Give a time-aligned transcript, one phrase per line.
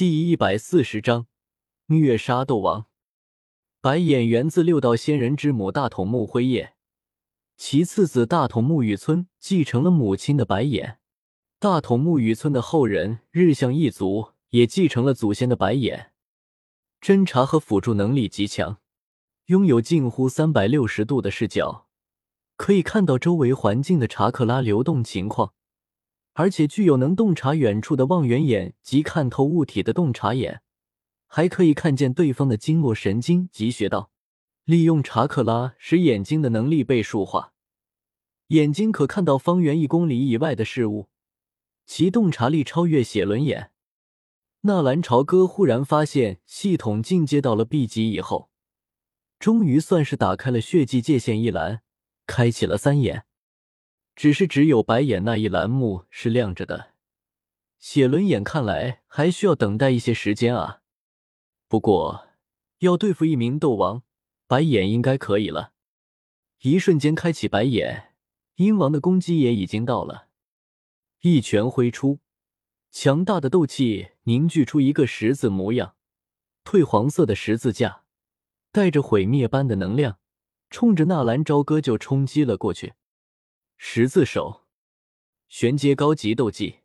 [0.00, 1.26] 第一百四十章
[1.88, 2.86] 虐杀斗王。
[3.82, 6.72] 白眼源自六道仙人之母大筒木辉夜，
[7.58, 11.00] 其次子大筒木雨村继承了母亲的白眼。
[11.58, 16.12] 大筒木雨村的后人日向一族也继承了祖先的白眼。
[17.02, 18.78] 侦查和辅助能力极强，
[19.48, 21.86] 拥有近乎三百六十度的视角，
[22.56, 25.52] 可以看到周围环境的查克拉流动情况。
[26.32, 30.62] 而且具有能洞察远处的望远眼及看透物体的洞察眼，
[31.26, 34.10] 还可以看见对方的经络神经及穴道。
[34.64, 37.54] 利用查克拉使眼睛的能力倍数化，
[38.48, 41.08] 眼睛可看到方圆一公里以外的事物，
[41.86, 43.72] 其洞察力超越写轮眼。
[44.60, 48.50] 纳兰朝歌忽然发现，系统进阶到了 B 级以后，
[49.40, 51.80] 终于算是打开了血迹界限一栏，
[52.26, 53.24] 开启了三眼。
[54.20, 56.92] 只是只有白眼那一栏目是亮着的，
[57.78, 60.82] 写轮眼看来还需要等待一些时间啊。
[61.68, 62.28] 不过
[62.80, 64.02] 要对付一名斗王，
[64.46, 65.72] 白眼应该可以了。
[66.60, 68.12] 一瞬间开启白眼，
[68.56, 70.26] 鹰王的攻击也已经到了，
[71.22, 72.18] 一拳挥出，
[72.90, 75.94] 强大的斗气凝聚出一个十字模样，
[76.62, 78.02] 褪黄色的十字架，
[78.70, 80.18] 带着毁灭般的能量，
[80.68, 82.92] 冲着纳兰朝歌就冲击了过去。
[83.82, 84.66] 十字手，
[85.48, 86.80] 玄阶高级斗技，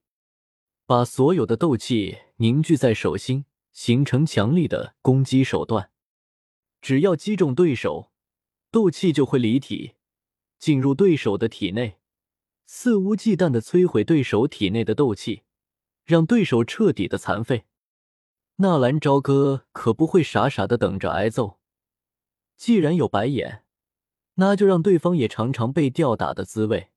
[0.85, 3.43] 把所有的斗气凝聚在手心，
[3.73, 5.91] 形成强力的攻击手段。
[6.81, 8.13] 只要击中对手，
[8.71, 9.95] 斗气就会离体，
[10.57, 11.99] 进入对手的体内，
[12.65, 15.43] 肆无忌惮的摧毁对手体内的斗气，
[16.05, 17.65] 让对手彻底的残废。
[18.55, 21.59] 纳兰朝歌可不会傻傻的等着挨揍，
[22.55, 23.64] 既然有白眼。
[24.35, 26.89] 那就让对方也尝尝被吊打的滋味。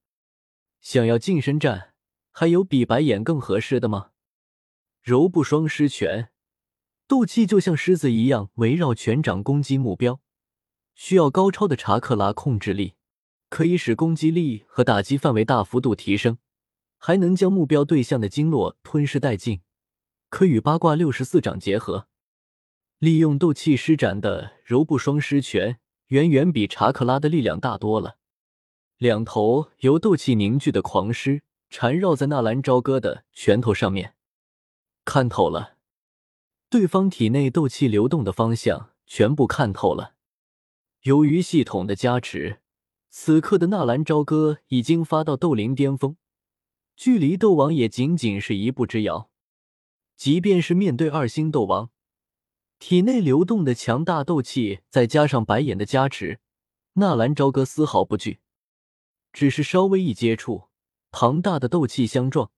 [0.80, 1.94] 想要近身战，
[2.30, 4.10] 还有比白眼更合适的吗？
[5.02, 6.30] 柔步双狮拳，
[7.06, 10.20] 斗气就像狮子一样围绕拳掌攻击目标，
[10.94, 12.94] 需要高超的查克拉控制力，
[13.48, 16.38] 可以使攻击力和打击范围大幅度提升，
[16.96, 19.62] 还能将目标对象的经络吞噬殆尽，
[20.28, 22.08] 可与八卦六十四掌结合，
[22.98, 25.80] 利用斗气施展的柔步双狮拳。
[26.08, 28.18] 远远比查克拉的力量大多了。
[28.96, 34.14] 两头由斗气凝聚的狂狮缠绕在纳兰朝歌的拳头上面，
[35.04, 35.76] 看透了，
[36.68, 40.14] 对方体内斗气流动的方向全部看透了。
[41.02, 42.60] 由于系统的加持，
[43.10, 46.16] 此刻的纳兰朝歌已经发到斗灵巅峰，
[46.96, 49.30] 距离斗王也仅仅是一步之遥。
[50.16, 51.90] 即便是面对二星斗王。
[52.78, 56.40] 体内流动的强大斗气，再加上白眼的加持，
[56.94, 58.40] 纳兰朝歌丝毫不惧。
[59.32, 60.68] 只是稍微一接触，
[61.10, 62.50] 庞大的斗气相撞，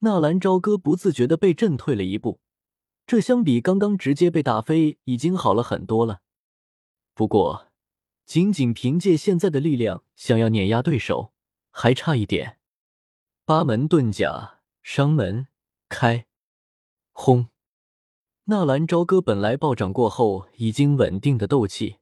[0.00, 2.40] 纳兰朝歌不自觉的被震退了一步。
[3.06, 6.22] 这相比刚刚直接被打飞，已经好了很多了。
[7.12, 7.70] 不过，
[8.24, 11.32] 仅仅凭借现在的力量，想要碾压对手，
[11.70, 12.58] 还差一点。
[13.44, 15.48] 八门遁甲，伤门
[15.90, 16.26] 开，
[17.12, 17.48] 轰！
[18.46, 21.96] 纳兰朝歌本来暴涨过后已经稳定的斗气，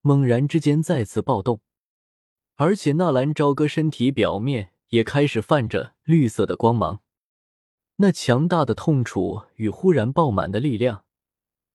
[0.00, 1.60] 猛然之间再次暴动，
[2.56, 7.02] 而且纳兰朝歌身体表面也开始泛着绿色的光芒。
[7.96, 11.04] 那强大的痛楚与忽然爆满的力量，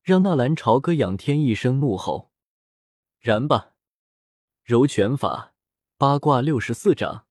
[0.02, 2.31] 让纳兰朝歌仰天一声怒吼
[3.22, 3.73] ：“燃吧！”
[4.66, 5.53] 柔拳法
[5.96, 7.28] 八卦六十四掌，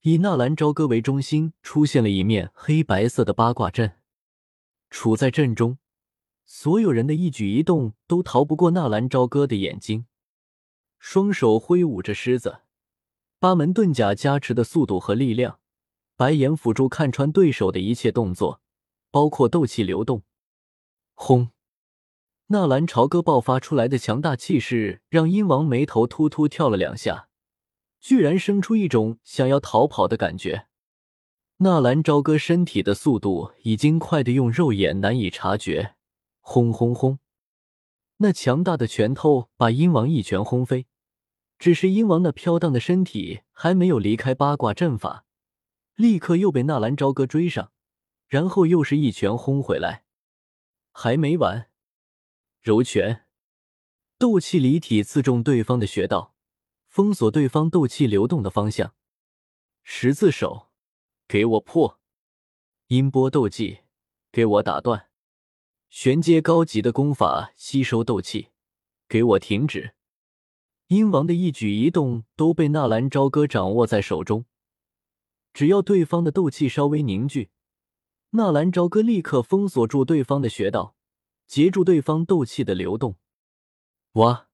[0.00, 3.98] 以纳兰朝歌为中心，出现了一面黑白色的八卦阵。
[4.90, 5.78] 处在阵中，
[6.44, 10.06] 所有人的一举一动都逃不过纳兰朝歌的眼睛。
[10.98, 12.60] 双手挥舞着狮子，
[13.38, 15.60] 八门遁甲加持的速度和力量，
[16.16, 18.60] 白眼辅助看穿对手的一切动作，
[19.10, 20.22] 包括斗气流动。
[21.14, 21.50] 轰！
[22.48, 27.28] 纳兰朝歌爆发出来的强大气势，让鹰王眉头突突跳了两下，
[28.00, 30.68] 居然生出一种想要逃跑的感觉。
[31.58, 35.94] 纳兰朝歌身体的速度已经快的用肉眼难以察觉，
[36.40, 37.18] 轰轰轰！
[38.18, 40.86] 那强大的拳头把鹰王一拳轰飞，
[41.58, 45.24] 只是鹰王那飘荡的身体还没有离开八卦阵法，
[45.94, 47.72] 立刻又被纳兰朝歌追上，
[48.28, 50.04] 然后又是一拳轰回来，
[50.92, 51.70] 还没完！
[52.60, 53.24] 柔拳，
[54.18, 56.34] 斗气离体刺中对方的穴道，
[56.86, 58.92] 封锁对方斗气流动的方向，
[59.82, 60.65] 十字手。
[61.28, 61.98] 给我破！
[62.86, 63.80] 音波斗技，
[64.30, 65.08] 给我打断！
[65.90, 68.50] 玄阶高级的功法吸收斗气，
[69.08, 69.94] 给我停止！
[70.86, 74.44] 鹰王的一举一动都被纳兰朝歌掌握在手中，
[75.52, 77.50] 只要对方的斗气稍微凝聚，
[78.30, 80.94] 纳兰朝歌立刻封锁住对方的穴道，
[81.48, 83.16] 截住对方斗气的流动。
[84.12, 84.46] 哇！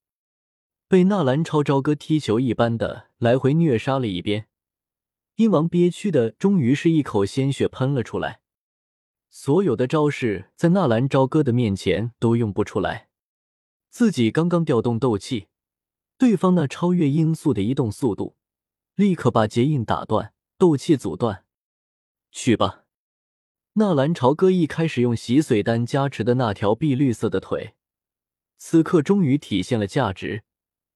[0.88, 4.48] 被纳兰超朝歌踢球一般的来回虐杀了一边，
[5.42, 8.40] 鹰王憋屈的终于是一口鲜血喷了出来。
[9.28, 13.08] 所有的招式在纳兰朝歌的面前都用不出来，
[13.90, 15.48] 自己刚刚调动斗气，
[16.16, 18.36] 对方那超越音速的移动速度，
[18.94, 21.44] 立刻把结印打断，斗气阻断。
[22.30, 22.84] 去吧！
[23.74, 27.74] 纳兰朝歌一开始用洗髓丹加持的那条碧绿色的腿，
[28.58, 30.44] 此刻终于体现了价值。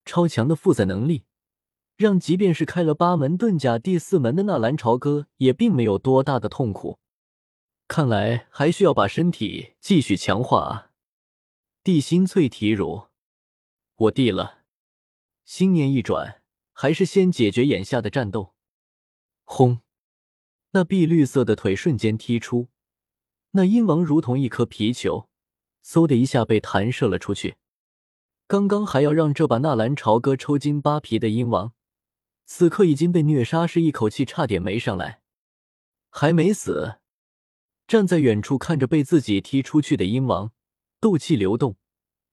[0.04, 1.25] 超强的负载能力，
[1.96, 6.98] 让即便是开了八门遁甲第四门的纳兰朝歌也并没有多大的痛苦。
[7.88, 10.90] 看来还需要把身体继续强化啊！
[11.82, 13.04] 地心淬体乳，
[13.96, 14.64] 我地了。
[15.44, 18.54] 心念一转，还是先解决眼下的战斗。
[19.44, 19.81] 轰！
[20.72, 22.69] 那碧绿色的腿瞬间踢出，
[23.52, 25.28] 那阴王如同一颗皮球，
[25.82, 27.56] 嗖的一下被弹射了出去。
[28.48, 31.72] 刚刚还要让这把纳兰朝歌抽筋扒皮的阴王，
[32.46, 35.20] 此刻已经被虐杀，是一口气差点没上来，
[36.10, 37.00] 还没死。
[37.87, 40.52] 站在远处看着被自己踢出去的鹰王，
[41.00, 41.76] 斗气流动，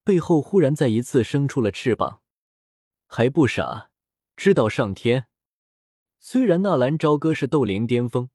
[0.03, 2.21] 背后忽然再一次生出了翅膀，
[3.07, 3.89] 还不傻，
[4.35, 5.25] 知道上天。
[6.19, 8.29] 虽然纳兰朝歌是斗灵巅峰，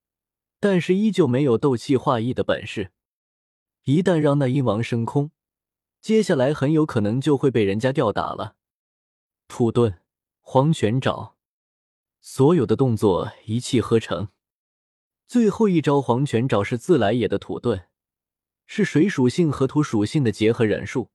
[0.60, 2.92] 但是依旧没有斗气化翼的本事。
[3.84, 5.30] 一旦让那鹰王升空，
[6.00, 8.56] 接下来很有可能就会被人家吊打了。
[9.46, 10.00] 土遁、
[10.40, 11.37] 黄泉爪，
[12.20, 14.28] 所有的动作一气呵成。
[15.26, 17.84] 最后一招黄泉爪是自来也的土遁，
[18.66, 21.10] 是水属性和土属性的结合忍术，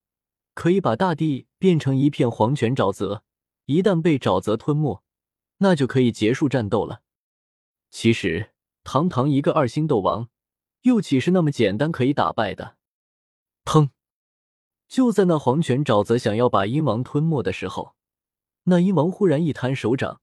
[0.53, 3.23] 可以把大地变成一片黄泉沼泽。
[3.65, 5.01] 一旦被沼泽吞没，
[5.57, 7.01] 那就可以结束战斗了。
[7.89, 8.51] 其实，
[8.83, 10.29] 堂堂一个二星斗王，
[10.81, 12.75] 又岂是那么简单可以打败的？
[13.63, 13.89] 砰！
[14.89, 17.95] 就在那黄泉沼泽想要把鹰王吞没的时候，
[18.63, 20.19] 那鹰王忽然一摊手掌。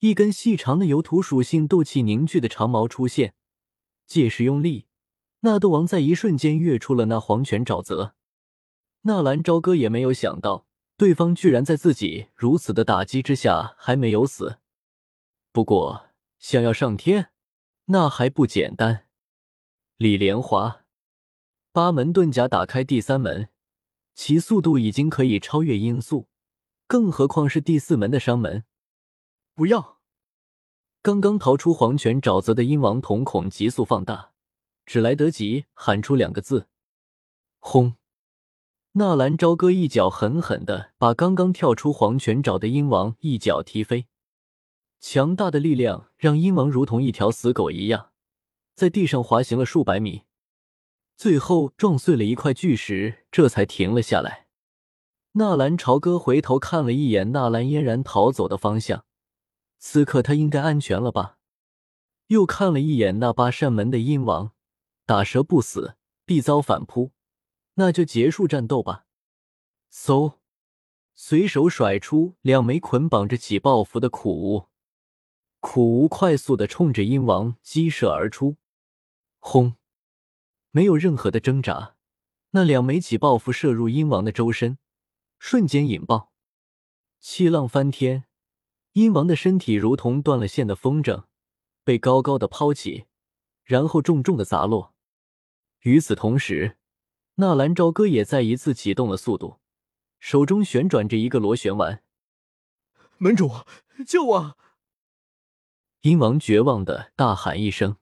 [0.00, 3.34] 一根细长的由土属性斗气凝聚的长矛出现，
[4.06, 4.86] 借势用力，
[5.40, 8.14] 那斗王在一瞬间跃出了那黄泉沼泽。
[9.02, 10.66] 纳兰朝歌也没有想到，
[10.96, 14.58] 对方居然在自己如此的打击之下还没有死。
[15.52, 16.08] 不过，
[16.38, 17.30] 想要上天，
[17.86, 19.06] 那还不简单。
[19.96, 20.82] 李莲华，
[21.72, 23.48] 八门遁甲打开第三门，
[24.14, 26.28] 其速度已经可以超越音速，
[26.86, 28.64] 更何况是第四门的伤门。
[29.56, 30.00] 不要！
[31.00, 34.32] 刚刚逃出黄泉沼泽的鹰王瞳孔急速放大，
[34.84, 36.68] 只来得及喊出两个字
[37.58, 37.94] ：“轰！”
[38.92, 44.08] 纳兰朝歌一脚狠狠的把刚刚跳出黄泉沼的鹰王一脚踢飞，
[45.00, 48.10] 强大的力量让鹰王如同一条死狗一样，
[48.74, 50.24] 在地上滑行了数百米，
[51.16, 54.48] 最后撞碎了一块巨石，这才停了下来。
[55.32, 59.06] 纳兰朝歌回头看了一眼纳兰嫣然逃走的方向。
[59.78, 61.38] 此刻他应该安全了吧？
[62.28, 64.52] 又看了一眼那八扇门的阴王，
[65.04, 67.12] 打蛇不死，必遭反扑，
[67.74, 69.06] 那就结束战斗吧。
[69.92, 70.38] 嗖，
[71.14, 74.66] 随手甩出两枚捆绑着起爆符的苦无，
[75.60, 78.56] 苦无快速的冲着阴王击射而出。
[79.38, 79.76] 轰！
[80.72, 81.94] 没有任何的挣扎，
[82.50, 84.78] 那两枚起爆符射入阴王的周身，
[85.38, 86.32] 瞬间引爆，
[87.20, 88.25] 气浪翻天。
[88.96, 91.24] 阴王的身体如同断了线的风筝，
[91.84, 93.04] 被高高的抛起，
[93.62, 94.94] 然后重重的砸落。
[95.80, 96.78] 与此同时，
[97.34, 99.58] 纳兰朝歌也再一次启动了速度，
[100.18, 102.02] 手中旋转着一个螺旋丸。
[103.18, 103.50] 门主，
[104.06, 104.56] 救我！
[106.00, 107.98] 阴王绝望的大喊一声。